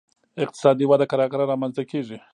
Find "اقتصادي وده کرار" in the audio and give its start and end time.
0.43-1.27